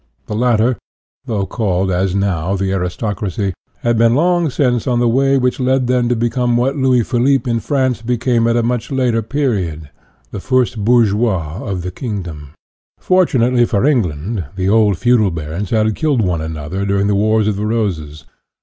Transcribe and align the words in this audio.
The 0.25 0.33
latter, 0.35 0.79
though 1.25 1.45
called, 1.45 1.91
as 1.91 2.15
now, 2.15 2.55
the 2.55 2.71
aristocracy, 2.71 3.53
had 3.83 3.99
been 3.99 4.15
long 4.15 4.49
since 4.49 4.87
on 4.87 4.97
the 4.99 5.07
way 5.07 5.37
which 5.37 5.59
led 5.59 5.85
them 5.85 6.09
to 6.09 6.15
become 6.15 6.57
what 6.57 6.75
Louis 6.75 7.03
Philippe 7.03 7.47
in 7.47 7.59
France 7.59 8.01
became 8.01 8.47
at 8.47 8.57
a 8.57 8.63
much 8.63 8.89
later 8.91 9.21
period," 9.21 9.91
the 10.31 10.39
first 10.39 10.83
bourgeois 10.83 11.59
of 11.63 11.83
the 11.83 11.91
kingdom." 11.91 12.53
Fortunately 12.99 13.63
for 13.65 13.85
England, 13.85 14.43
the 14.55 14.67
old 14.69 14.97
feudal 14.97 15.29
barons 15.29 15.69
had 15.69 15.93
killed 15.95 16.23
one 16.23 16.41
another 16.41 16.83
during 16.83 17.05
the 17.05 17.13
Wars 17.13 17.47
of 17.47 17.55
the 17.55 17.67
Roses. 17.67 18.25